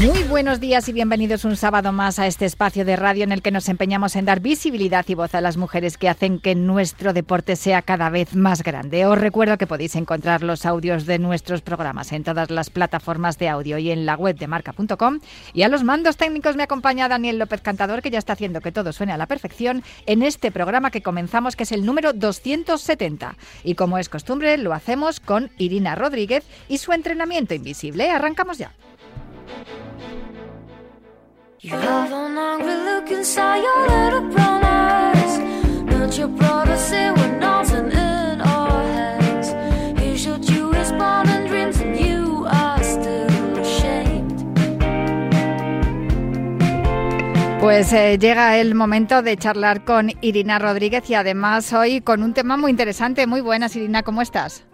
[0.00, 3.42] Muy buenos días y bienvenidos un sábado más a este espacio de radio en el
[3.42, 7.12] que nos empeñamos en dar visibilidad y voz a las mujeres que hacen que nuestro
[7.12, 9.04] deporte sea cada vez más grande.
[9.04, 13.50] Os recuerdo que podéis encontrar los audios de nuestros programas en todas las plataformas de
[13.50, 15.20] audio y en la web de marca.com.
[15.52, 18.72] Y a los mandos técnicos me acompaña Daniel López Cantador, que ya está haciendo que
[18.72, 23.36] todo suene a la perfección en este programa que comenzamos, que es el número 270.
[23.64, 28.08] Y como es costumbre, lo hacemos con Irina Rodríguez y su entrenamiento invisible.
[28.10, 28.72] Arrancamos ya.
[31.62, 35.38] You have an angry look inside your little brown eyes.
[35.84, 39.52] Not your brother say we're nothing in our hands.
[40.00, 44.40] He showed you his modern dreams and you are still ashamed.
[47.60, 52.32] Pues eh, llega el momento de charlar con Irina Rodríguez y además hoy con un
[52.32, 53.26] tema muy interesante.
[53.26, 54.66] Muy buenas, Irina, ¿cómo estás?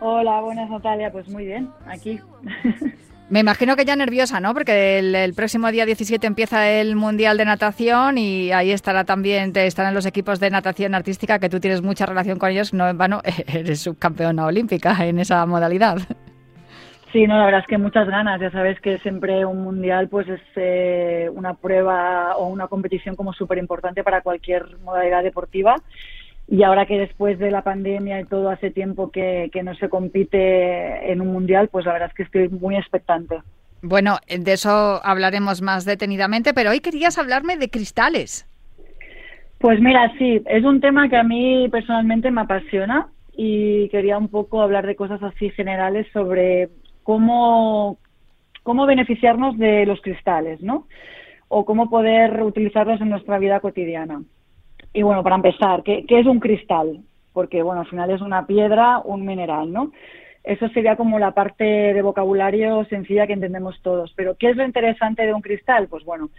[0.00, 2.18] Hola, buenas Natalia, pues muy bien, aquí.
[3.30, 4.52] Me imagino que ya nerviosa, ¿no?
[4.54, 9.68] Porque el, próximo día 17 empieza el Mundial de Natación y ahí estará también, te
[9.68, 12.98] estarán los equipos de natación artística, que tú tienes mucha relación con ellos, no en
[12.98, 15.98] vano, eres subcampeona olímpica en esa modalidad.
[17.12, 18.40] Sí, no, la verdad es que muchas ganas.
[18.40, 23.32] Ya sabes que siempre un mundial pues es eh, una prueba o una competición como
[23.32, 25.76] súper importante para cualquier modalidad deportiva
[26.50, 31.12] y ahora que después de la pandemia y todo hace tiempo que, no se compite
[31.12, 33.36] en un mundial, pues la verdad es que estoy muy expectante.
[33.82, 38.48] Bueno, de eso hablaremos más detenidamente, pero hoy querías hablarme de cristales.
[39.58, 44.28] Pues mira, sí, es un tema que a mí personalmente me apasiona y quería un
[44.28, 46.68] poco hablar de cosas así generales sobre
[47.04, 47.98] cómo,
[48.64, 50.88] cómo beneficiarnos de los cristales, ¿no?
[51.46, 54.20] O cómo poder utilizarlos en nuestra vida cotidiana.
[54.92, 57.00] Y bueno, para empezar, ¿qué, es un cristal?
[57.32, 59.92] Porque, bueno, al final es una piedra, un mineral, ¿no?
[60.42, 64.12] Eso sería como la parte de vocabulario sencilla que entendemos todos.
[64.16, 65.86] Pero, ¿qué es lo interesante de un cristal?
[65.88, 66.30] Pues bueno,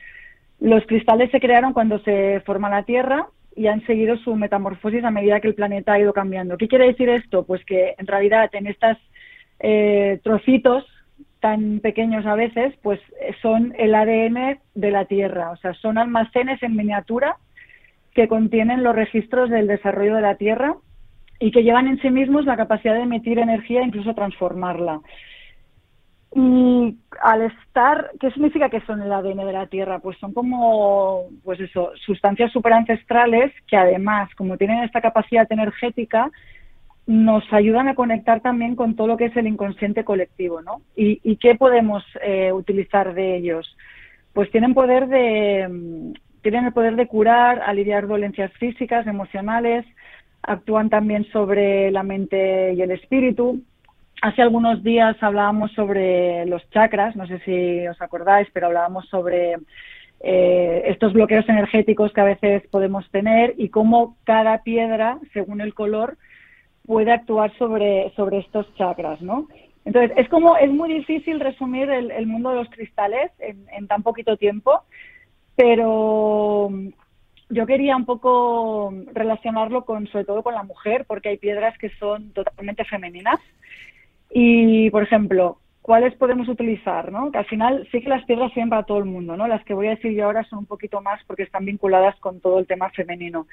[0.59, 5.11] los cristales se crearon cuando se forma la Tierra y han seguido su metamorfosis a
[5.11, 6.57] medida que el planeta ha ido cambiando.
[6.57, 7.43] ¿Qué quiere decir esto?
[7.43, 8.97] Pues que en realidad en estos
[9.59, 10.85] eh, trocitos
[11.39, 12.99] tan pequeños a veces, pues
[13.41, 17.37] son el ADN de la Tierra, o sea, son almacenes en miniatura
[18.13, 20.75] que contienen los registros del desarrollo de la Tierra
[21.39, 25.01] y que llevan en sí mismos la capacidad de emitir energía e incluso transformarla.
[26.33, 29.99] Y al estar, ¿qué significa que son el ADN de la Tierra?
[29.99, 36.31] Pues son como, pues eso, sustancias superancestrales que además, como tienen esta capacidad energética,
[37.05, 40.81] nos ayudan a conectar también con todo lo que es el inconsciente colectivo, ¿no?
[40.95, 43.75] ¿Y, qué podemos eh, utilizar de ellos?
[44.31, 49.85] Pues tienen poder de, tienen el poder de curar, aliviar dolencias físicas, emocionales,
[50.43, 53.61] actúan también sobre la mente y el espíritu.
[54.21, 59.55] Hace algunos días hablábamos sobre los chakras, no sé si os acordáis, pero hablábamos sobre
[60.19, 65.73] eh, estos bloqueos energéticos que a veces podemos tener y cómo cada piedra, según el
[65.73, 66.17] color,
[66.85, 69.47] puede actuar sobre, sobre estos chakras, ¿no?
[69.85, 74.37] Entonces, es como, es muy difícil resumir el, mundo de los cristales en tan poquito
[74.37, 74.83] tiempo,
[75.61, 76.87] pero mm,
[77.49, 81.89] yo quería un poco relacionarlo con, sobre todo con la mujer, porque hay piedras que
[81.99, 83.39] son totalmente femeninas.
[84.31, 87.11] Y, por ejemplo, ¿cuáles podemos utilizar?
[87.11, 87.31] ¿no?
[87.31, 89.47] Que al final sí que las piedras sirven para todo el mundo, ¿no?
[89.47, 92.39] Las que voy a decir yo ahora son un poquito más porque están vinculadas con
[92.39, 93.45] todo el tema femenino.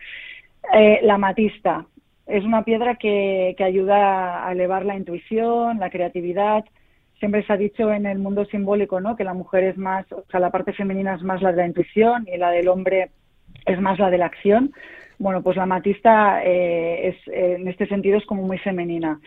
[0.73, 1.85] Eh, la matista
[2.27, 6.65] es una piedra que ayuda a elevar la intuición, la creatividad,
[7.19, 9.16] siempre se ha dicho en el mundo simbólico, ¿no?
[9.16, 11.66] Que la mujer es más, o sea, la parte femenina es más la de la
[11.66, 13.10] intuición y la del hombre
[13.66, 14.72] es más la de la acción.
[15.19, 19.21] Bueno, pues la matista eh, es, en este sentido es como muy femenina.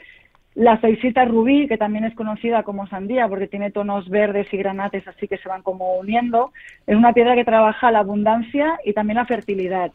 [0.54, 5.08] La feicita rubí, que también es conocida como sandía porque tiene tonos verdes y granates
[5.08, 6.52] así que se van como uniendo,
[6.88, 9.92] es una piedra que trabaja la abundancia y también la fertilidad.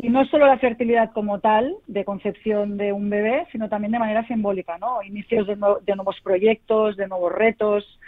[0.00, 3.98] Y no solo la fertilidad como tal, de concepción de un bebé, sino también de
[3.98, 5.02] manera simbólica, ¿no?
[5.02, 7.98] Inicios de, nuevos proyectos, de nuevos retos.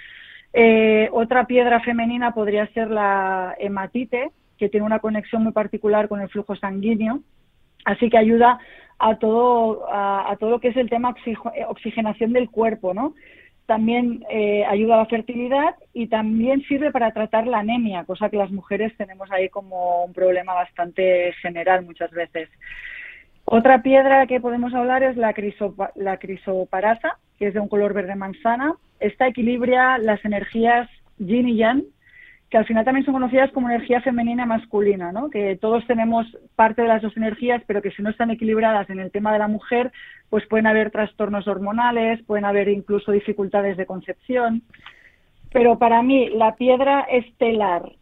[0.53, 6.21] Eh, otra piedra femenina podría ser la hematite, que tiene una conexión muy particular con
[6.21, 7.23] el flujo sanguíneo,
[7.85, 8.61] así que ayuda
[9.01, 11.17] a todo, a, todo lo que es el tema
[11.67, 13.15] oxigenación del cuerpo, ¿no?
[13.71, 18.37] También eh, ayuda a la fertilidad y también sirve para tratar la anemia, cosa que
[18.37, 22.49] las mujeres tenemos ahí como un problema bastante general muchas veces.
[23.45, 25.33] Otra piedra que podemos hablar es la,
[25.95, 28.75] la crisoparasa, que es de un color verde manzana.
[28.99, 30.89] Esta equilibra las energías
[31.19, 31.85] yin y yang,
[32.51, 35.31] que al final también son conocidas como energía femenina y masculina, ¿no?
[35.31, 36.27] que todos tenemos
[36.57, 39.39] parte de las dos energías, pero que si no están equilibradas en el tema de
[39.39, 39.93] la mujer,
[40.29, 44.63] pues pueden haber trastornos hormonales, pueden haber incluso dificultades de concepción.
[45.53, 47.93] Pero para mí, la piedra estelar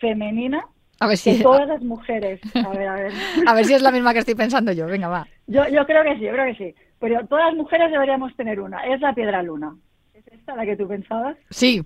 [0.00, 0.64] femenina
[1.00, 1.42] a ver si...
[1.42, 2.40] todas las mujeres.
[2.54, 3.12] A ver, a ver.
[3.46, 4.86] a ver si es la misma que estoy pensando yo.
[4.86, 5.26] Venga, va.
[5.46, 6.74] Yo, yo creo que sí, yo creo que sí.
[7.00, 8.84] Pero todas las mujeres deberíamos tener una.
[8.84, 9.76] Es la piedra luna.
[10.14, 11.36] ¿Es esta la que tú pensabas?
[11.50, 11.84] Sí,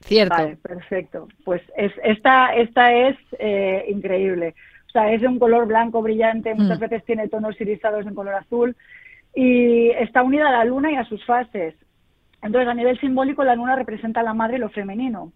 [0.00, 0.34] Cierto.
[0.34, 1.28] Vale, perfecto.
[1.44, 4.54] Pues es, esta, esta es eh, increíble.
[4.88, 6.82] O sea, es de un color blanco brillante, muchas mm.
[6.82, 8.76] veces tiene tonos irisados en color azul
[9.34, 11.74] y está unida a la luna y a sus fases.
[12.42, 15.32] Entonces, a nivel simbólico, la luna representa a la madre y lo femenino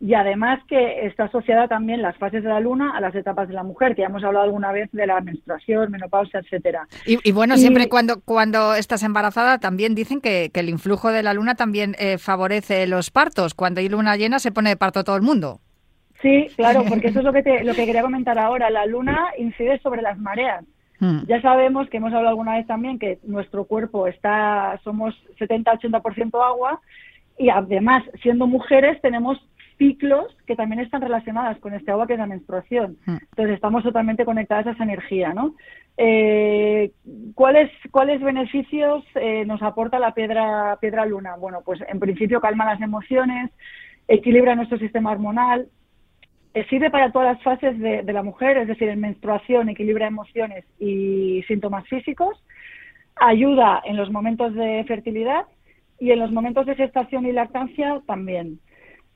[0.00, 3.54] y además que está asociada también las fases de la luna a las etapas de
[3.54, 6.88] la mujer, que ya hemos hablado alguna vez de la menstruación, menopausia, etcétera.
[7.04, 11.54] Y, bueno, siempre cuando, cuando estás embarazada también dicen que, el influjo de la luna
[11.54, 13.54] también eh, favorece los partos.
[13.54, 15.60] Cuando hay luna llena se pone de parto todo el mundo.
[16.22, 18.70] Sí, claro, porque eso es lo que, te, lo que quería comentar ahora.
[18.70, 20.64] La luna incide sobre las mareas.
[20.98, 21.20] Hmm.
[21.26, 26.80] Ya sabemos que hemos hablado alguna vez también que nuestro cuerpo está, somos 70-80% agua
[27.38, 29.38] y además, siendo mujeres, tenemos
[29.80, 32.98] ciclos que también están relacionadas con este agua que es la menstruación.
[33.06, 33.16] Hmm.
[33.30, 35.54] Entonces estamos totalmente conectadas a esa energía, ¿no?
[35.96, 36.92] Eh,
[37.34, 41.36] ¿cuáles, ¿Cuáles beneficios eh, nos aporta la piedra, piedra luna?
[41.36, 43.50] Bueno, pues en principio calma las emociones,
[44.06, 45.68] equilibra nuestro sistema hormonal,
[46.52, 50.06] eh, sirve para todas las fases de, de, la mujer, es decir, en menstruación equilibra
[50.06, 52.36] emociones y síntomas físicos,
[53.16, 55.46] ayuda en los momentos de fertilidad
[55.98, 58.58] y en los momentos de gestación y lactancia también.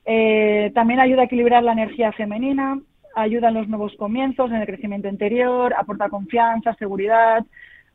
[0.05, 2.79] Eh, también ayuda a equilibrar la energía femenina,
[3.15, 7.43] ayuda en los nuevos comienzos, en el crecimiento interior, aporta confianza, seguridad.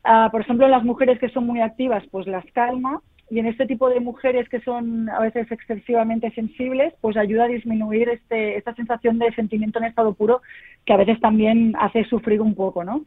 [0.03, 3.01] Ah, por ejemplo, en las mujeres que son muy activas, pues las calma.
[3.29, 7.47] Y en este tipo de mujeres que son a veces excesivamente sensibles, pues ayuda a
[7.47, 10.41] disminuir este, esta sensación de sentimiento en estado puro
[10.85, 13.05] que a veces también hace sufrir un poco, ¿no?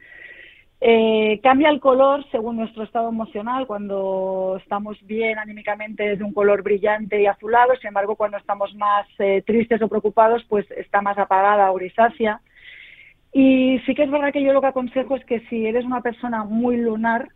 [0.81, 3.67] Eh, cambia el color según nuestro estado emocional.
[3.67, 8.75] Cuando estamos bien anímicamente es de un color brillante y azulado, sin embargo, cuando estamos
[8.75, 12.41] más eh, tristes o preocupados, pues está más apagada o grisácea.
[13.33, 16.03] Y sí que es verdad que yo lo que aconsejo es que si eres una
[16.03, 17.29] persona muy lunar,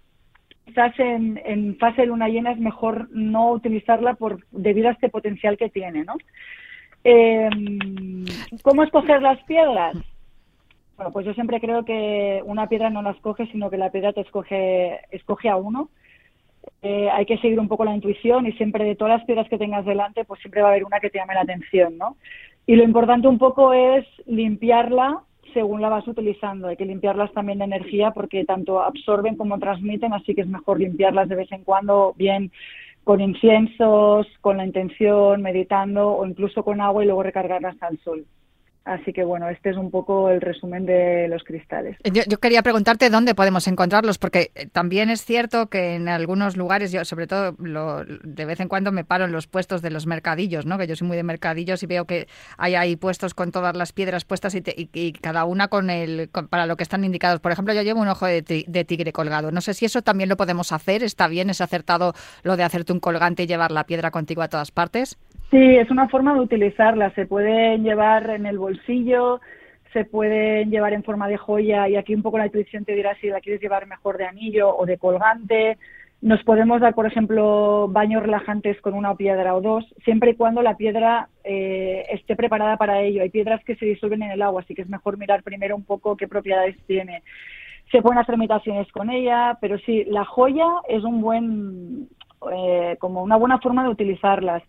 [0.65, 5.71] quizás en, fase luna llena es mejor no utilizarla por debido a este potencial que
[5.71, 6.15] tiene, ¿no?
[7.03, 7.49] Eh,
[8.63, 9.97] ¿Cómo escoger las piedras?
[10.99, 14.13] Bueno, pues yo siempre creo que una piedra no la escoge, sino que la piedra
[14.13, 15.91] te escoge, escoge a uno.
[16.83, 19.59] Eh, hay que seguir un poco la intuición y siempre de todas las piedras que
[19.59, 22.17] tengas delante, pues siempre va a haber una que te llame la atención, ¿no?
[22.67, 25.21] Y lo importante un poco es limpiarla
[25.55, 26.67] según la vas utilizando.
[26.67, 30.81] Hay que limpiarlas también de energía porque tanto absorben como transmiten, así que es mejor
[30.81, 32.51] limpiarlas de vez en cuando, bien
[33.05, 38.27] con inciensos, con la intención, meditando o incluso con agua y luego recargarlas al sol.
[38.89, 41.99] Así que bueno, este es un poco el resumen de los cristales.
[42.05, 46.91] Yo, quería preguntarte dónde podemos encontrarlos, porque eh, también es cierto que en algunos lugares,
[46.91, 50.65] yo sobre todo de vez en cuando me paro en los puestos de los mercadillos,
[50.65, 50.79] ¿no?
[50.79, 53.93] que yo soy muy de mercadillos y veo que hay ahí puestos con todas las
[53.93, 57.41] piedras puestas y, cada una con el para lo que están indicados.
[57.41, 59.51] Por ejemplo, yo llevo un ojo de, de, tigre colgado.
[59.51, 61.03] No sé si eso también lo podemos hacer.
[61.03, 61.51] ¿Está bien?
[61.51, 65.19] ¿Es acertado lo de hacerte un colgante y llevar la piedra contigo a todas partes?
[65.51, 67.11] Sí, es una forma de utilizarla.
[67.15, 69.41] Se pueden llevar en el bolsillo,
[69.95, 73.15] se pueden llevar en forma de joya y aquí un poco la intuición te dirá
[73.17, 75.79] si la quieres llevar mejor de anillo o de colgante.
[76.21, 80.61] Nos podemos dar, por ejemplo, baños relajantes con una piedra o dos, siempre y cuando
[80.63, 83.23] la piedra eh, esté preparada para ello.
[83.23, 85.85] Hay piedras que se disuelven en el agua, así que es mejor mirar primero un
[85.85, 87.23] poco qué propiedades tiene.
[87.91, 92.09] Se pueden hacer meditaciones con ella, pero sí, la joya es un buen,
[92.53, 94.63] eh, como una buena forma de utilizarlas.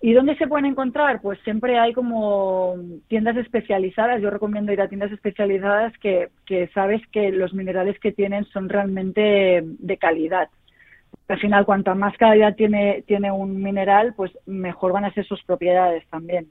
[0.00, 1.20] ¿Y dónde se pueden encontrar?
[1.22, 2.76] Pues siempre hay como
[3.08, 4.20] tiendas especializadas.
[4.20, 8.68] Yo recomiendo ir a tiendas especializadas que, que sabes que los minerales que tienen son
[8.68, 10.48] realmente de calidad.
[11.28, 15.42] Al final, cuanto más calidad tiene, tiene un mineral, pues mejor van a ser sus
[15.44, 16.46] propiedades también.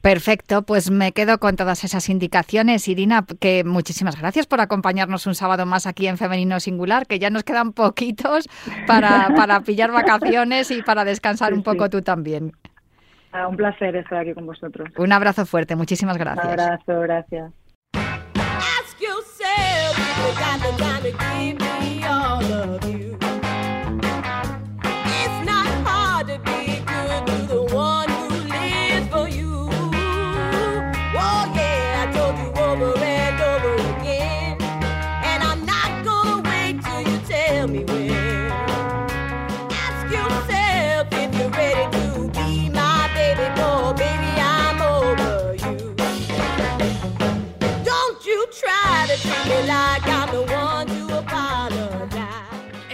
[0.00, 2.86] Perfecto, pues me quedo con todas esas indicaciones.
[2.88, 7.30] Irina, que muchísimas gracias por acompañarnos un sábado más aquí en Femenino Singular, que ya
[7.30, 8.46] nos quedan poquitos
[8.86, 12.52] para, para pillar vacaciones y para descansar un poco tú también.
[13.48, 14.88] Un placer estar aquí con vosotros.
[14.96, 16.44] Un abrazo fuerte, muchísimas gracias.
[16.44, 17.52] Un abrazo, gracias.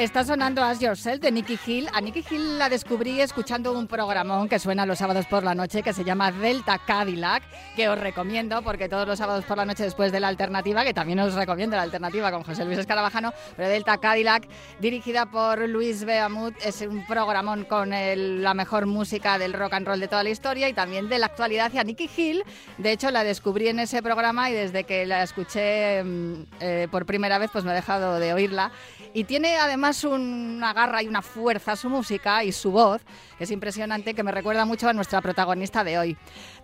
[0.00, 1.86] Está sonando As Yourself de Nicky Hill.
[1.92, 5.82] A Nicky Hill la descubrí escuchando un programón que suena los sábados por la noche
[5.82, 7.42] que se llama Delta Cadillac,
[7.76, 10.94] que os recomiendo porque todos los sábados por la noche después de la alternativa, que
[10.94, 14.48] también os recomiendo la alternativa con José Luis Escarabajano, pero Delta Cadillac,
[14.80, 20.00] dirigida por Luis Beamut, es un programón con la mejor música del rock and roll
[20.00, 21.70] de toda la historia y también de la actualidad.
[21.74, 22.42] Y a Nicky Hill,
[22.78, 27.04] de hecho, la descubrí en ese programa y desde que la escuché mm, eh, por
[27.04, 28.72] primera vez, pues no he dejado de oírla.
[29.12, 33.04] Y tiene además una garra y una fuerza su música y su voz,
[33.36, 36.16] que es impresionante, que me recuerda mucho a nuestra protagonista de hoy.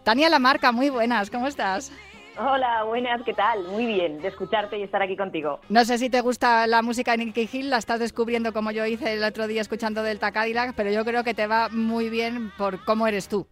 [0.04, 1.92] Tania Lamarca, muy buenas, ¿cómo estás?
[2.38, 3.64] Hola, buenas, ¿qué tal?
[3.64, 5.58] Muy bien, de escucharte y estar aquí contigo.
[5.70, 8.84] No sé si te gusta la música de Nicky Hill, la estás descubriendo como yo
[8.84, 12.52] hice el otro día escuchando Delta Cadillac, pero yo creo que te va muy bien
[12.58, 13.48] por cómo eres tú.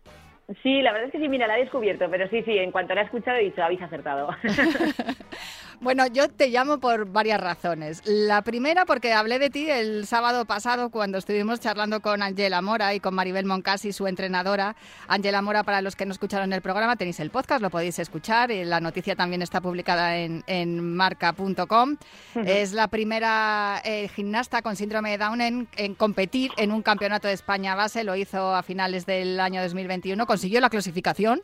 [0.62, 2.94] Sí, la verdad es que sí, mira, la he descubierto, pero sí, sí, en cuanto
[2.94, 4.28] la he escuchado he dicho, habéis acertado.
[5.80, 8.02] Bueno, yo te llamo por varias razones.
[8.04, 12.94] La primera porque hablé de ti el sábado pasado cuando estuvimos charlando con Angela Mora
[12.94, 14.76] y con Maribel Moncasi, su entrenadora.
[15.08, 18.50] Angela Mora, para los que no escucharon el programa, tenéis el podcast, lo podéis escuchar
[18.50, 21.96] y la noticia también está publicada en, marca.com.
[22.34, 27.28] Es la primera eh, gimnasta con síndrome de Down en, en, competir en un campeonato
[27.28, 28.04] de España base.
[28.04, 31.42] Lo hizo a finales del año 2021, consiguió la clasificación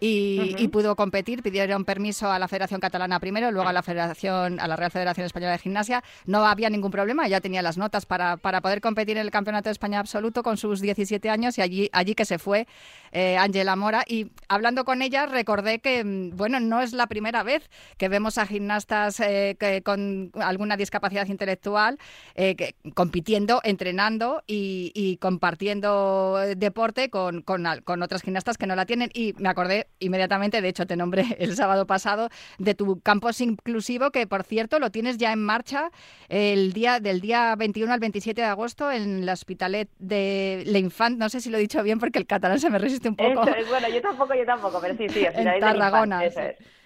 [0.00, 1.42] y, pudo competir.
[1.42, 5.26] Pidieron permiso a la Federación Catalana primero, luego a la Federación, a la Real Federación
[5.26, 6.02] Española de Gimnasia.
[6.26, 9.68] No había ningún problema, ya tenía las notas para, para poder competir en el Campeonato
[9.68, 12.66] de España absoluto con sus 17 años y allí, allí que se fue
[13.12, 14.04] eh, Ángela Mora.
[14.06, 18.38] Y hablando con ella recordé que, mm, bueno, no es la primera vez que vemos
[18.38, 21.98] a gimnastas eh, que, con alguna discapacidad intelectual
[22.34, 28.76] eh, que, compitiendo, entrenando y, y compartiendo deporte con, con, con otras gimnastas que no
[28.76, 29.10] la tienen.
[29.12, 32.28] Y me acordé inmediatamente, de hecho te nombré el sábado pasado,
[32.58, 35.90] de tu campus inclusivo, que por cierto lo tienes ya en marcha
[36.28, 41.18] el día del día 21 al 27 de agosto en el Hospitalet de L'Infant.
[41.18, 43.42] No sé si lo he dicho bien porque el catalán se me resiste un poco.
[43.68, 46.22] bueno, yo tampoco, yo tampoco, pero sí, sí, en Tarragona.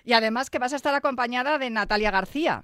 [0.04, 2.62] Y además que vas a estar acompañada de Natalia García.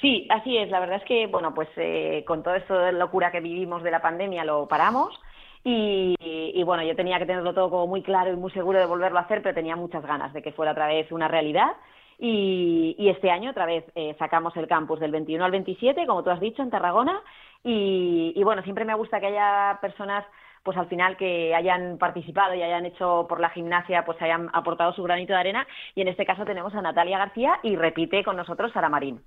[0.00, 0.70] Sí, así es.
[0.70, 3.90] La verdad es que, bueno, pues eh, con todo esto de locura que vivimos de
[3.90, 5.18] la pandemia lo paramos
[5.64, 9.18] y, bueno, yo tenía que tenerlo todo como muy claro y muy seguro de volverlo
[9.18, 11.72] a hacer, pero tenía muchas ganas de que fuera otra vez una realidad.
[12.18, 16.30] Y, este año otra vez eh, sacamos el campus del 21 al 27, como tú
[16.30, 17.20] has dicho, en Tarragona.
[17.62, 20.24] Y, bueno, siempre me gusta que haya personas
[20.62, 24.94] pues al final que hayan participado y hayan hecho por la gimnasia, pues hayan aportado
[24.94, 25.66] su granito de arena.
[25.94, 29.20] Y en este caso tenemos a Natalia García y repite con nosotros Sara Marín.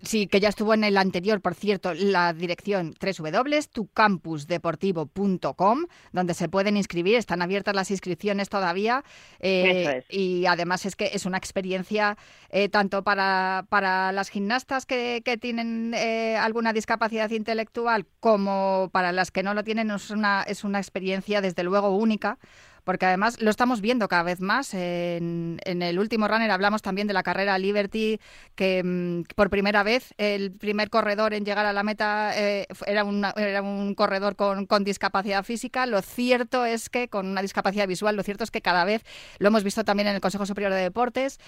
[0.00, 6.76] Sí, que ya estuvo en el anterior, por cierto, la dirección www.tucampusdeportivo.com, donde se pueden
[6.76, 9.02] inscribir, están abiertas las inscripciones todavía.
[9.40, 12.16] Eh, y además es que es una experiencia
[12.50, 19.10] eh, tanto para, para las gimnastas que, que tienen eh, alguna discapacidad intelectual como para
[19.10, 22.38] las que no lo tienen, es una, es una experiencia desde luego única
[22.84, 24.74] porque además lo estamos viendo cada vez más.
[24.74, 28.20] En, el último runner hablamos también de la carrera Liberty,
[28.54, 33.04] que mm, por primera vez el primer corredor en llegar a la meta eh, era,
[33.36, 35.86] era, un corredor con, discapacidad física.
[35.86, 39.02] Lo cierto es que con una discapacidad visual, lo cierto es que cada vez,
[39.38, 41.38] lo hemos visto también en el Consejo Superior de Deportes,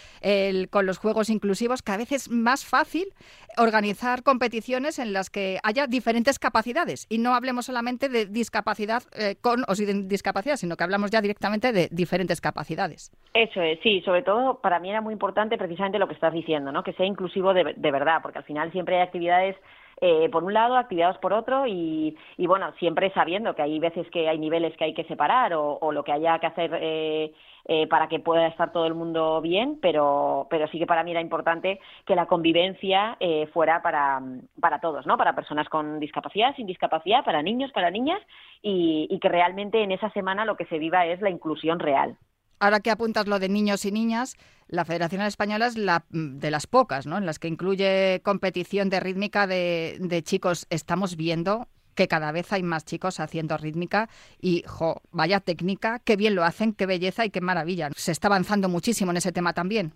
[0.70, 3.12] con los juegos inclusivos, cada vez es más fácil
[3.56, 7.06] organizar competiciones en las que haya diferentes capacidades.
[7.08, 11.20] Y no hablemos solamente de discapacidad eh, con o sin discapacidad, sino que hablamos ya
[11.30, 13.12] directamente de diferentes capacidades.
[13.32, 16.72] Eso es, sí, sobre todo para mí era muy importante precisamente lo que estás diciendo,
[16.72, 16.82] ¿no?
[16.82, 19.56] que sea inclusivo de, de verdad, porque al final siempre hay actividades
[20.00, 24.28] eh, por un lado, actividades por otro y, bueno, siempre sabiendo que hay veces que
[24.28, 27.32] hay niveles que hay que separar o, o lo que haya que hacer eh,
[27.66, 31.10] eh, para que pueda estar todo el mundo bien, pero, pero sí que para mí
[31.10, 34.20] era importante que la convivencia eh, fuera para,
[34.60, 35.16] para todos, ¿no?
[35.16, 38.20] Para personas con discapacidad, sin discapacidad, para niños, para niñas
[38.62, 42.16] y, y que realmente en esa semana lo que se viva es la inclusión real.
[42.60, 44.36] Ahora que apuntas lo de niños y niñas,
[44.68, 47.16] la Federación Española es la de las pocas, ¿no?
[47.16, 50.66] En las que incluye competición de rítmica de, chicos.
[50.68, 54.08] Estamos viendo que cada vez hay más chicos haciendo rítmica
[54.40, 57.88] y, jo, vaya técnica, qué bien lo hacen, qué belleza y qué maravilla.
[57.96, 59.92] Se está avanzando muchísimo en ese tema también.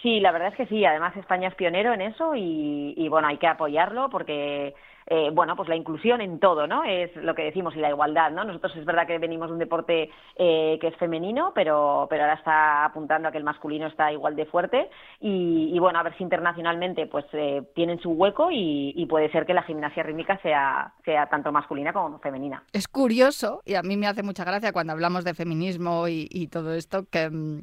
[0.00, 0.84] Sí, la verdad es que sí.
[0.84, 4.74] Además, España es pionero en eso y, y bueno, hay que apoyarlo porque
[5.06, 6.84] eh, bueno, pues la inclusión en todo, ¿no?
[6.84, 8.44] Es lo que decimos y la igualdad, ¿no?
[8.44, 12.34] Nosotros es verdad que venimos de un deporte eh, que es femenino, pero, pero ahora
[12.34, 14.88] está apuntando a que el masculino está igual de fuerte
[15.20, 19.54] y, bueno, a ver si internacionalmente pues eh, tienen su hueco y, puede ser que
[19.54, 22.64] la gimnasia rítmica sea, sea tanto masculina como femenina.
[22.72, 26.74] Es curioso y a mí me hace mucha gracia cuando hablamos de feminismo y, todo
[26.74, 27.62] esto que mm,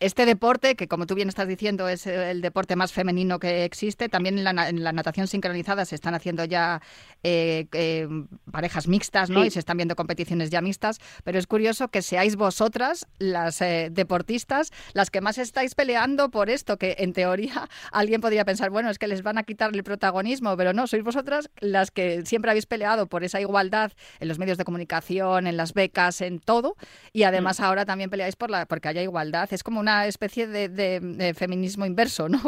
[0.00, 4.08] este deporte, que como tú bien estás diciendo es el deporte más femenino que existe,
[4.08, 6.82] también en la, en la natación sincronizada se están haciendo ya ya
[7.24, 8.08] eh, eh,
[8.50, 9.44] parejas mixtas, ¿no?
[9.44, 13.88] Y se están viendo competiciones ya mixtas, pero es curioso que seáis vosotras, las eh,
[13.90, 18.90] deportistas, las que más estáis peleando por esto, que en teoría alguien podría pensar, bueno,
[18.90, 22.50] es que les van a quitar el protagonismo, pero no, sois vosotras las que siempre
[22.50, 26.76] habéis peleado por esa igualdad en los medios de comunicación, en las becas, en todo,
[27.12, 27.64] y además mm.
[27.64, 29.48] ahora también peleáis por la porque haya igualdad.
[29.52, 32.38] Es como una especie de, feminismo inverso, ¿no?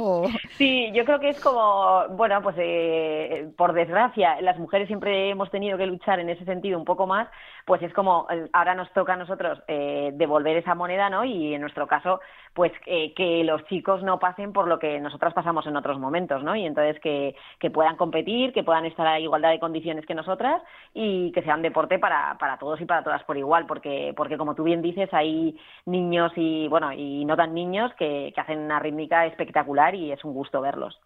[0.57, 5.51] Sí, yo creo que es como, bueno, pues eh, por desgracia, las mujeres siempre hemos
[5.51, 7.29] tenido que luchar en ese sentido un poco más,
[7.65, 11.25] pues es como eh, ahora nos toca a nosotros eh, devolver esa moneda, ¿no?
[11.25, 12.21] Y en nuestro caso,
[12.55, 16.57] pues que los chicos no pasen por lo que nosotras pasamos en otros momentos, ¿no?
[16.57, 17.35] Y entonces que,
[17.71, 21.63] puedan competir, que puedan estar a igualdad de condiciones que nosotras y que sea un
[21.63, 25.09] deporte para, para todos y para todas por igual, porque, porque como tú bien dices,
[25.13, 30.13] hay niños y, bueno, y no tan niños que, que hacen una rítmica espectacular y
[30.13, 31.01] es un gusto verlos.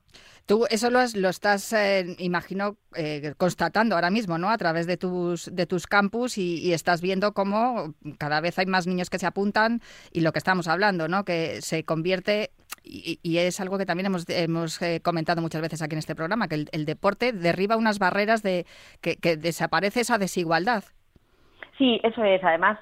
[0.46, 4.50] Tú eso lo, lo estás, eh, imagino, eh, constatando ahora mismo, ¿no?
[4.50, 8.86] A través de tus, de tus campus y, estás viendo cómo cada vez hay más
[8.86, 9.80] niños que se apuntan
[10.12, 11.24] y lo que estamos hablando, ¿no?
[11.24, 12.50] Que se convierte
[12.82, 16.48] y, es algo que también hemos, hemos eh, comentado muchas veces aquí en este programa,
[16.48, 18.66] que el, deporte derriba unas barreras de
[19.00, 20.84] que, desaparece esa desigualdad.
[21.78, 22.44] Sí, eso es.
[22.44, 22.78] Además,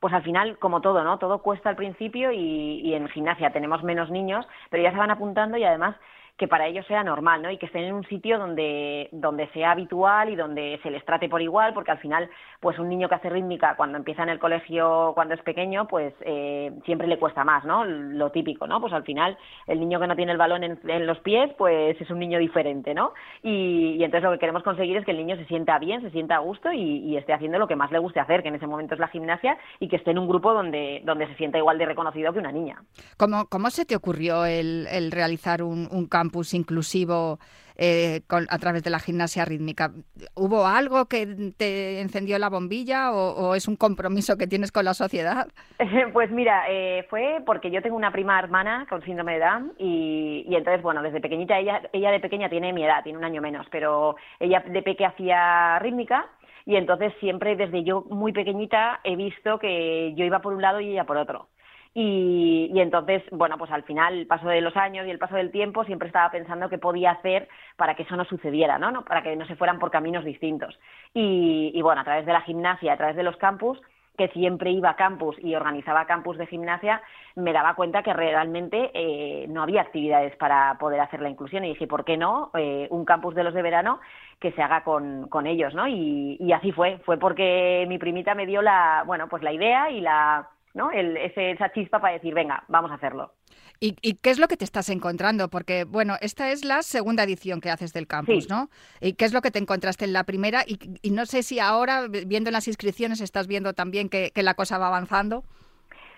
[0.00, 1.18] pues al final, como todo, ¿no?
[1.18, 5.58] Todo cuesta al principio y en gimnasia tenemos menos niños, pero ya se van apuntando
[5.58, 5.96] y además
[6.36, 7.50] que para ellos sea normal, ¿no?
[7.50, 11.28] Y que estén en un sitio donde, donde sea habitual y donde se les trate
[11.28, 14.40] por igual, porque al final, pues un niño que hace rítmica cuando empieza en el
[14.40, 17.84] colegio, cuando es pequeño, pues eh, siempre le cuesta más, ¿no?
[17.84, 18.80] Lo típico, ¿no?
[18.80, 22.10] Pues al final, el niño que no tiene el balón en, los pies, pues es
[22.10, 23.12] un niño diferente, ¿no?
[23.42, 26.36] Y, entonces lo que queremos conseguir es que el niño se sienta bien, se sienta
[26.36, 28.94] a gusto y, esté haciendo lo que más le guste hacer, que en ese momento
[28.94, 31.86] es la gimnasia, y que esté en un grupo donde, donde se sienta igual de
[31.86, 32.82] reconocido que una niña.
[33.16, 37.38] ¿Cómo, cómo se te ocurrió el, el realizar un, un campus inclusivo
[37.76, 39.90] eh, a través de la gimnasia rítmica.
[40.34, 44.94] ¿Hubo algo que te encendió la bombilla o, es un compromiso que tienes con la
[44.94, 45.48] sociedad?
[46.12, 50.46] Pues mira, eh, fue porque yo tengo una prima hermana con síndrome de Down y,
[50.48, 53.66] entonces, bueno, desde pequeñita, ella, ella de pequeña tiene mi edad, tiene un año menos,
[53.70, 56.26] pero ella de pequeña hacía rítmica
[56.66, 60.80] y entonces siempre desde yo muy pequeñita he visto que yo iba por un lado
[60.80, 61.48] y ella por otro.
[61.96, 65.52] Y, entonces, bueno, pues al final, el paso de los años y el paso del
[65.52, 69.04] tiempo, siempre estaba pensando qué podía hacer para que eso no sucediera, ¿no?
[69.04, 70.76] Para que no se fueran por caminos distintos.
[71.14, 73.80] Y, bueno, a través de la gimnasia, a través de los campus,
[74.18, 77.00] que siempre iba a campus y organizaba campus de gimnasia,
[77.36, 81.70] me daba cuenta que realmente eh, no había actividades para poder hacer la inclusión y
[81.70, 82.50] dije, ¿por qué no?
[82.54, 84.00] Eh, un campus de los de verano
[84.38, 85.88] que se haga con, con ellos, ¿no?
[85.88, 89.90] Y, y, así fue, fue porque mi primita me dio la, bueno, pues la idea
[89.90, 90.90] y la, ¿no?
[90.90, 93.32] El, ese, esa chispa para decir, venga, vamos a hacerlo.
[93.80, 95.48] ¿Y, qué es lo que te estás encontrando?
[95.48, 98.70] Porque, bueno, esta es la segunda edición que haces del campus, ¿no?
[99.00, 100.64] ¿Y qué es lo que te encontraste en la primera?
[100.66, 104.78] Y, no sé si ahora, viendo las inscripciones, estás viendo también que, que la cosa
[104.78, 105.44] va avanzando.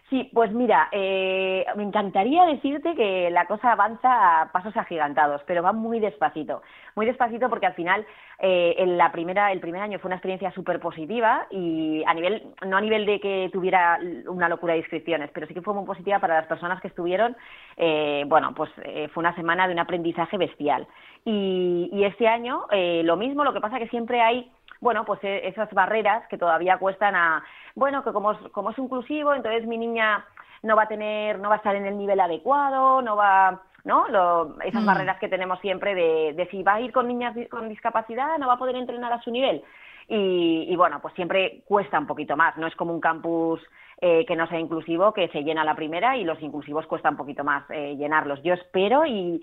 [0.08, 5.64] Sí, pues mira, eh, me encantaría decirte que la cosa avanza a pasos agigantados, pero
[5.64, 6.62] va muy despacito,
[6.94, 8.06] muy despacito porque al final
[8.38, 12.40] eh, en la primera, el primer año fue una experiencia súper positiva y a nivel,
[12.64, 15.84] no a nivel de que tuviera una locura de inscripciones, pero sí que fue muy
[15.84, 17.36] positiva para las personas que estuvieron.
[17.76, 20.86] Eh, bueno, pues eh, fue una semana de un aprendizaje bestial.
[21.24, 24.48] Y, y este año eh, lo mismo, lo que pasa que siempre hay
[24.80, 28.78] bueno, pues eh, esas barreras que todavía cuestan a, bueno, que como es, como es
[28.78, 30.24] inclusivo, entonces mi niña
[30.62, 34.08] no va a tener, no va a estar en el nivel adecuado, no va, ¿no?
[34.08, 34.86] Lo, esas mm.
[34.86, 38.48] barreras que tenemos siempre de, de si va a ir con niñas con discapacidad, no
[38.48, 39.62] va a poder entrenar a su nivel.
[40.08, 43.60] Y, bueno, pues siempre cuesta un poquito más, no es como un campus
[43.98, 47.16] eh, que no sea inclusivo, que se llena la primera y los inclusivos cuesta un
[47.16, 48.42] poquito más eh, llenarlos.
[48.42, 49.40] Yo espero y,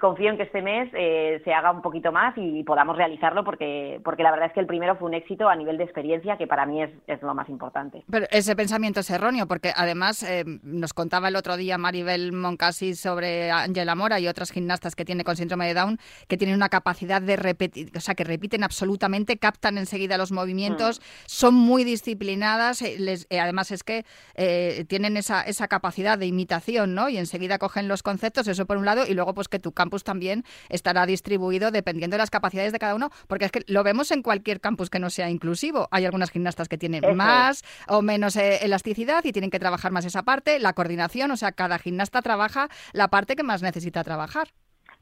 [0.00, 4.00] confío en que este mes eh, se haga un poquito más y podamos realizarlo porque,
[4.04, 6.46] porque la verdad es que el primero fue un éxito a nivel de experiencia que
[6.46, 8.04] para mí es, es lo más importante.
[8.08, 10.24] Pero ese pensamiento es erróneo porque además
[10.62, 15.24] nos contaba el otro día Maribel Moncasi sobre Ángela Mora y otras gimnastas que tiene
[15.24, 15.98] con síndrome de Down
[16.28, 21.00] que tienen una capacidad de repetir, o sea, que repiten absolutamente, captan enseguida los movimientos,
[21.00, 21.02] mm.
[21.26, 27.08] son muy disciplinadas, les, además es que eh, tienen esa, esa capacidad de imitación, ¿no?
[27.08, 30.04] Y enseguida cogen los conceptos, eso por un lado, y luego pues que tu campus
[30.04, 34.10] también estará distribuido dependiendo de las capacidades de cada uno, porque es que lo vemos
[34.10, 35.88] en cualquier campus que no sea inclusivo.
[35.90, 40.04] Hay algunas gimnastas que tienen más o menos eh, elasticidad y tienen que trabajar más
[40.04, 44.48] esa parte, la coordinación, o sea, cada gimnasta trabaja la parte que más necesita trabajar.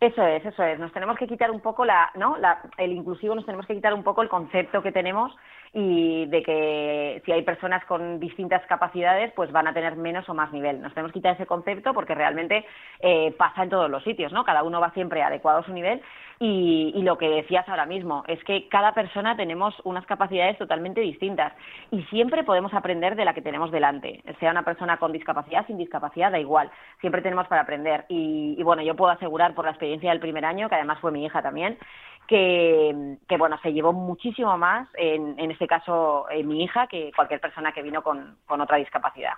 [0.04, 0.78] Eso es, eso es.
[0.78, 2.36] Nos tenemos que quitar un poco la, ¿no?
[2.36, 5.34] La, el inclusivo, nos tenemos que quitar un poco el concepto que tenemos
[5.72, 10.34] y de que si hay personas con distintas capacidades, pues van a tener menos o
[10.34, 10.82] más nivel.
[10.82, 12.66] Nos tenemos que quitar ese concepto porque realmente
[13.00, 14.44] eh, pasa en todos los sitios, ¿no?
[14.44, 16.02] Cada uno va siempre adecuado a su nivel
[16.38, 21.52] y, lo que decías ahora mismo es que cada persona tenemos unas capacidades totalmente distintas
[21.90, 25.76] y siempre podemos aprender de la que tenemos delante, sea una persona con discapacidad, sin
[25.76, 29.72] discapacidad, da igual, siempre tenemos para aprender y, y bueno, yo puedo asegurar por la
[29.72, 31.78] experiencia del primer año, que además fue mi hija también,
[32.26, 37.10] que, que, bueno, se llevó muchísimo más, en, en este caso eh, mi hija, que
[37.14, 39.34] cualquier persona que vino con, con, otra discapacidad.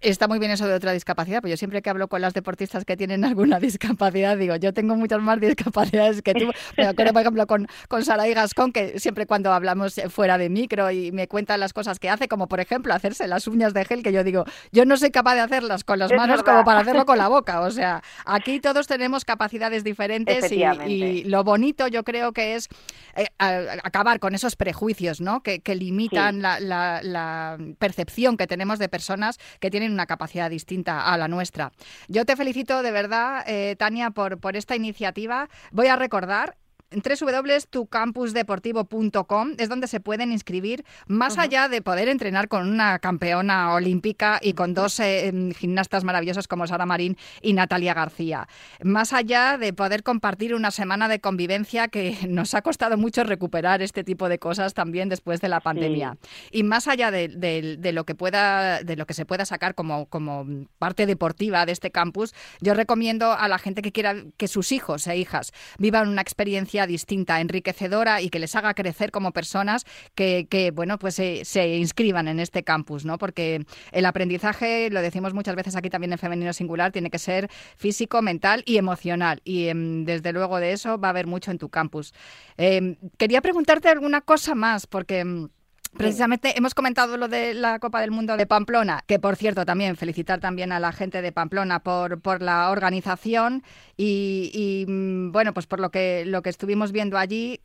[0.00, 2.84] Está muy bien eso de otra discapacidad, pero yo siempre que hablo con las deportistas
[2.84, 6.50] que tienen alguna discapacidad, digo, yo tengo muchas más discapacidades que tú.
[6.76, 10.48] Me acuerdo, por ejemplo, con, con Sara y Gascón, que siempre cuando hablamos fuera de
[10.50, 13.84] micro y me cuentan las cosas que hace, como por ejemplo hacerse las uñas de
[13.84, 16.52] gel, que yo digo, yo no soy capaz de hacerlas con las es manos verdad.
[16.52, 17.60] como para hacerlo con la boca.
[17.60, 22.68] O sea, aquí todos tenemos capacidades diferentes y, y lo bonito, yo creo que es
[23.16, 25.42] eh, acabar con esos prejuicios ¿no?
[25.42, 26.40] que, que limitan sí.
[26.42, 31.28] la, la, la, percepción que tenemos de personas que tienen una capacidad distinta a la
[31.28, 31.72] nuestra.
[32.08, 35.48] Yo te felicito de verdad, eh, Tania, por, por esta iniciativa.
[35.72, 36.56] Voy a recordar
[37.02, 41.42] www.tucampusdeportivo.com es donde se pueden inscribir, más uh -huh.
[41.42, 46.66] allá de poder entrenar con una campeona olímpica y con dos eh, gimnastas maravillosas como
[46.66, 48.48] Sara Marín y Natalia García.
[48.82, 53.82] Más allá de poder compartir una semana de convivencia que nos ha costado mucho recuperar
[53.82, 56.16] este tipo de cosas también después de la pandemia.
[56.20, 56.58] Sí.
[56.58, 59.74] Y más allá de, de, de, lo que pueda, de lo que se pueda sacar
[59.74, 60.46] como, como
[60.78, 65.06] parte deportiva de este campus, yo recomiendo a la gente que quiera que sus hijos
[65.06, 70.72] e hijas vivan una experiencia distinta, enriquecedora y que les haga crecer como personas que,
[70.74, 73.18] bueno, pues se, se, inscriban en este campus, ¿no?
[73.18, 77.50] Porque el aprendizaje, lo decimos muchas veces aquí también en Femenino Singular, tiene que ser
[77.76, 79.40] físico, mental y emocional.
[79.44, 82.14] Y eh, desde luego de eso va a haber mucho en tu campus.
[82.56, 85.48] Eh, quería preguntarte alguna cosa más, porque...
[85.96, 89.96] Precisamente hemos comentado lo de la Copa del Mundo de Pamplona, que por cierto también
[89.96, 93.62] felicitar también a la gente de Pamplona por, por la organización
[93.96, 97.60] y, y mm, bueno, pues por lo que, lo que estuvimos viendo allí,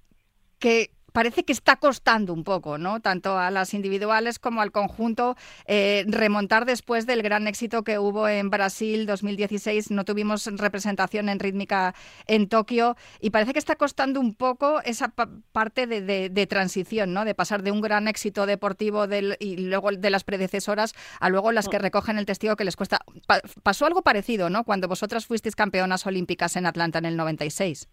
[0.60, 3.00] que parece que está costando un poco, ¿no?
[3.00, 8.28] Tanto a las individuales como al conjunto eh, remontar después del gran éxito que hubo
[8.28, 9.92] en Brasil 2016.
[9.92, 11.96] No tuvimos representación en rítmica
[12.28, 15.14] en Tokio y parece que está costando un poco esa
[15.52, 17.26] parte de, de, de, transición, ¿no?
[17.26, 21.52] De pasar de un gran éxito deportivo del, y luego de las predecesoras a luego
[21.52, 23.00] las que recogen el testigo que les cuesta.
[23.28, 24.64] Pa pasó algo parecido, ¿no?
[24.64, 27.88] Cuando vosotras fuisteis campeonas olímpicas en Atlanta en el 96.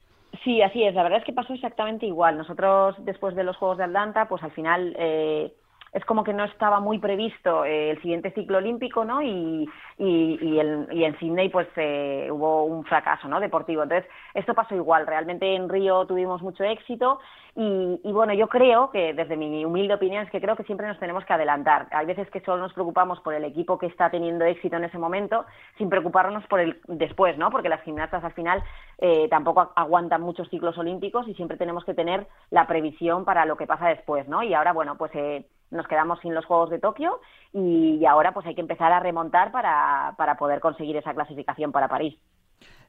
[0.46, 0.94] Sí, así es.
[0.94, 2.38] La verdad es que pasó exactamente igual.
[2.38, 5.52] Nosotros, después de los Juegos de Atlanta, pues al final eh,
[5.92, 9.22] es como que no estaba muy previsto eh, el siguiente ciclo olímpico, ¿no?
[9.22, 9.68] Y,
[9.98, 13.40] y, y, el, y en Sydney, pues eh, hubo un fracaso, ¿no?
[13.40, 13.82] Deportivo.
[13.82, 15.06] Entonces, esto pasó igual.
[15.06, 17.18] Realmente en Río tuvimos mucho éxito
[17.54, 20.86] y, y, bueno, yo creo que, desde mi humilde opinión, es que creo que siempre
[20.86, 21.86] nos tenemos que adelantar.
[21.90, 24.98] Hay veces que solo nos preocupamos por el equipo que está teniendo éxito en ese
[24.98, 25.46] momento,
[25.78, 27.50] sin preocuparnos por el después, ¿no?
[27.50, 28.62] Porque las gimnastas al final
[28.98, 33.56] eh, tampoco aguantan muchos ciclos olímpicos y siempre tenemos que tener la previsión para lo
[33.56, 34.42] que pasa después, ¿no?
[34.42, 37.20] Y ahora, bueno, pues eh, nos quedamos sin los Juegos de Tokio
[37.52, 41.88] y, ahora pues hay que empezar a remontar para, para poder conseguir esa clasificación para
[41.88, 42.16] París.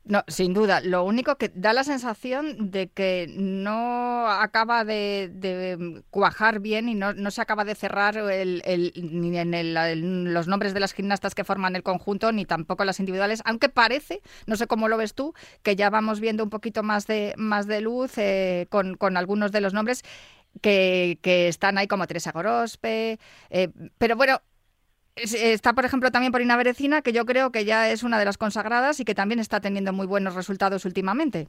[0.08, 0.80] No, sin duda.
[0.80, 7.14] Lo único que da la sensación de que no acaba de, cuajar bien y no,
[7.14, 8.64] no, se acaba de cerrar el,
[8.96, 9.74] ni en el,
[10.34, 14.22] los nombres de las gimnastas que forman el conjunto, ni tampoco las individuales, aunque parece,
[14.46, 17.68] no sé cómo lo ves tú, que ya vamos viendo un poquito más de, más
[17.68, 20.04] de luz eh, con, con algunos de los nombres
[20.62, 24.40] que, que están ahí como Teresa Gorospe, eh, pero bueno,
[25.20, 28.38] Está, por ejemplo, también Porina Berecina, que yo creo que ya es una de las
[28.38, 31.48] consagradas y que también está teniendo muy buenos resultados últimamente.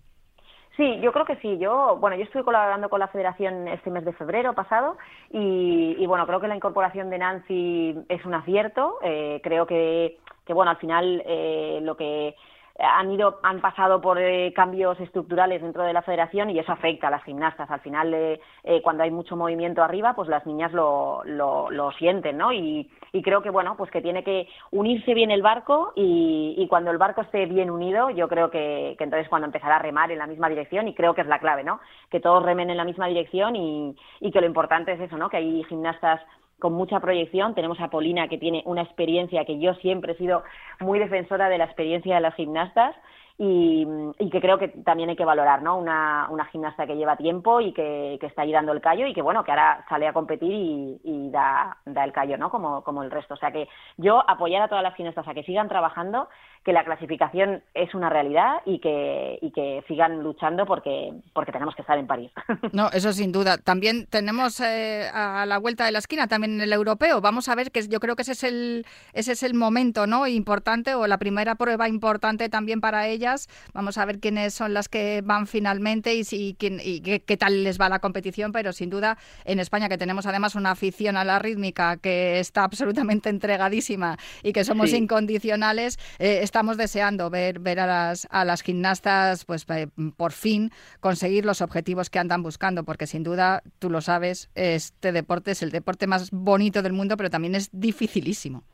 [0.78, 1.58] Sí, yo creo que sí.
[1.58, 4.96] Yo, bueno, yo estuve colaborando con la Federación este mes de febrero pasado
[5.30, 8.98] y, y bueno, creo que la incorporación de Nancy es un acierto.
[9.02, 12.36] Eh, creo que, que, bueno, al final eh, lo que
[12.78, 17.08] han ido han pasado por eh, cambios estructurales dentro de la federación y eso afecta
[17.08, 17.68] a las gimnastas.
[17.70, 21.90] Al final eh, eh, cuando hay mucho movimiento arriba pues las niñas lo, lo, lo
[21.92, 25.92] sienten no y, y, creo que bueno pues que tiene que unirse bien el barco
[25.96, 29.76] y, y cuando el barco esté bien unido yo creo que, que, entonces cuando empezará
[29.76, 32.44] a remar en la misma dirección y creo que es la clave no que todos
[32.44, 35.64] remen en la misma dirección y, y que lo importante es eso no que hay
[35.64, 36.20] gimnastas
[36.58, 37.54] con mucha proyección.
[37.54, 40.42] Tenemos a Polina, que tiene una experiencia que yo siempre he sido
[40.80, 42.94] muy defensora de la experiencia de las gimnastas.
[43.40, 43.86] Y,
[44.32, 45.78] que creo que también hay que valorar, ¿no?
[45.78, 49.22] Una, una gimnasta que lleva tiempo y que, está ahí dando el callo y que,
[49.22, 52.50] bueno, que ahora sale a competir y, da, da, el callo, ¿no?
[52.50, 53.34] Como, como el resto.
[53.34, 56.28] O sea que yo apoyar a todas las gimnastas a que sigan trabajando,
[56.64, 61.76] que la clasificación es una realidad y que, y que sigan luchando porque, porque tenemos
[61.76, 62.32] que estar en París.
[62.72, 63.56] No, eso sin duda.
[63.56, 67.20] También tenemos eh, a la vuelta de la esquina también el europeo.
[67.20, 70.26] Vamos a ver que yo creo que ese es el, ese es el momento, ¿no?
[70.26, 73.27] Importante o la primera prueba importante también para ella
[73.72, 77.64] Vamos a ver quiénes son las que van finalmente y, si, quién, y qué, tal
[77.64, 81.24] les va la competición, pero sin duda en España que tenemos además una afición a
[81.24, 87.80] la rítmica que está absolutamente entregadísima y que somos incondicionales, eh, estamos deseando ver, ver
[87.80, 92.84] a, las, a las gimnastas pues eh, por fin conseguir los objetivos que andan buscando,
[92.84, 97.16] porque sin duda, tú lo sabes, este deporte es el deporte más bonito del mundo,
[97.16, 98.64] pero también es dificilísimo.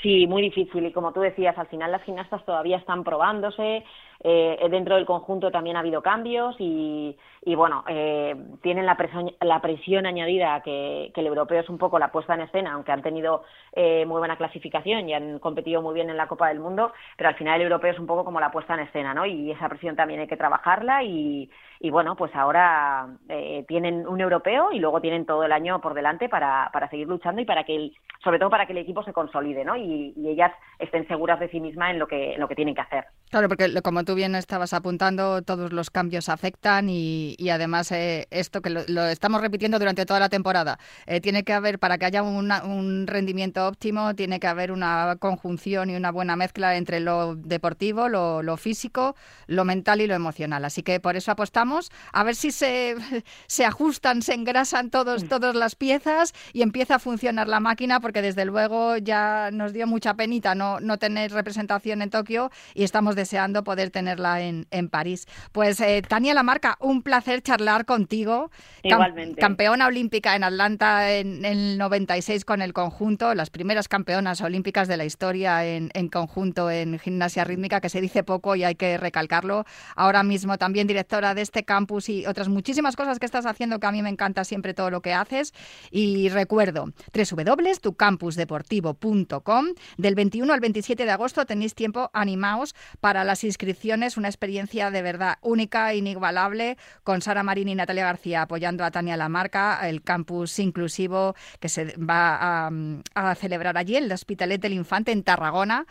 [0.00, 0.86] Sí, muy difícil.
[0.86, 3.84] Y como tú decías, al final las gimnastas todavía están probándose.
[4.24, 9.32] Eh, dentro del conjunto también ha habido cambios y, y bueno, eh, tienen la presión,
[9.40, 12.92] la presión añadida que, que, el europeo es un poco la puesta en escena, aunque
[12.92, 16.60] han tenido eh, muy buena clasificación y han competido muy bien en la Copa del
[16.60, 19.26] Mundo, pero al final el europeo es un poco como la puesta en escena, ¿no?
[19.26, 24.20] Y esa presión también hay que trabajarla y, y bueno, pues ahora eh, tienen un
[24.20, 27.64] europeo y luego tienen todo el año por delante para, para seguir luchando y para
[27.64, 29.74] que el, sobre todo para que el equipo se consolide, ¿no?
[29.74, 32.76] Y, y ellas estén seguras de sí mismas en lo que, en lo que tienen
[32.76, 33.04] que hacer.
[33.30, 38.62] Claro, porque como tú bien estabas apuntando, todos los cambios afectan y, además eh, esto
[38.62, 40.78] que lo, estamos repitiendo durante toda la temporada.
[41.06, 45.90] Eh, tiene que haber, para que haya un rendimiento óptimo, tiene que haber una conjunción
[45.90, 50.64] y una buena mezcla entre lo deportivo, lo, físico, lo mental y lo emocional.
[50.64, 52.96] Así que por eso apostamos a ver si se,
[53.46, 58.22] se ajustan, se engrasan todos, todas las piezas y empieza a funcionar la máquina, porque
[58.22, 63.16] desde luego ya nos dio mucha penita no, no tener representación en Tokio y estamos
[63.16, 65.28] deseando poder tenerla en, en París.
[65.52, 68.50] Pues eh, Tania Lamarca, un placer charlar contigo.
[68.82, 69.40] Igualmente.
[69.40, 74.96] campeona olímpica en Atlanta en, el 96 con el conjunto, las primeras campeonas olímpicas de
[74.96, 78.98] la historia en, en conjunto en gimnasia rítmica, que se dice poco y hay que
[78.98, 79.66] recalcarlo.
[79.94, 83.86] Ahora mismo también directora de este campus y otras muchísimas cosas que estás haciendo que
[83.86, 85.54] a mí me encanta siempre todo lo que haces.
[85.92, 93.44] Y recuerdo, www.tucampusdeportivo.com del 21 al 27 de agosto tenéis tiempo, animaos para para las
[93.44, 98.90] inscripciones, una experiencia de verdad única, inigualable, con Sara Marín y Natalia García apoyando a
[98.90, 102.68] Tania Lamarca, el campus inclusivo que se va
[103.14, 105.86] a, celebrar allí, el Hospitalet del Infante en Tarragona.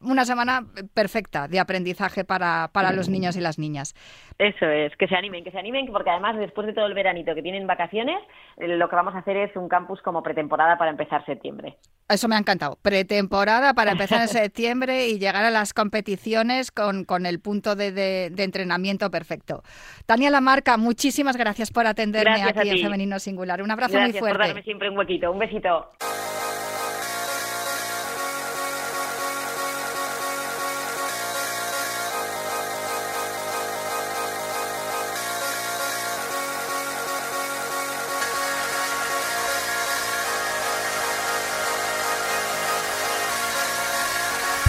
[0.00, 3.94] Una semana perfecta de aprendizaje para, para los niños y las niñas.
[4.38, 7.34] Eso es, que se animen, que se animen, porque además después de todo el veranito
[7.34, 8.18] que tienen vacaciones,
[8.58, 11.76] eh, lo que vamos a hacer es un campus como pretemporada para empezar septiembre.
[12.08, 12.78] Eso me ha encantado.
[12.82, 17.92] Pretemporada para empezar en septiembre y llegar a las competiciones con, con el punto de,
[17.92, 19.62] de, entrenamiento perfecto.
[20.06, 23.62] Tania Lamarca, muchísimas gracias por atenderme aquí en Femenino Singular.
[23.62, 24.38] Un abrazo muy fuerte.
[24.38, 25.30] por darme siempre un huequito.
[25.30, 25.90] Un besito.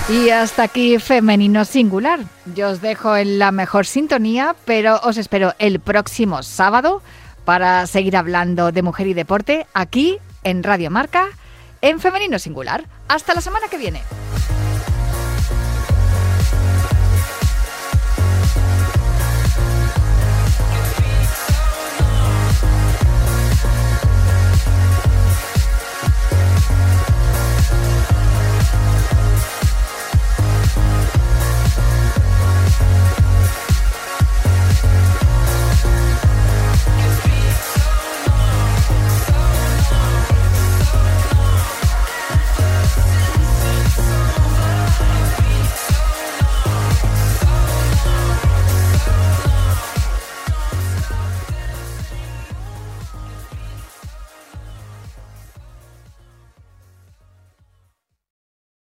[0.10, 2.22] Y hasta aquí Femenino Singular.
[2.56, 7.02] Yo os dejo en la mejor sintonía, pero os espero el próximo sábado
[7.44, 11.28] para seguir hablando de mujer y deporte aquí en Radio Marca
[11.82, 12.86] en Femenino Singular.
[13.10, 14.02] Hasta la semana que viene.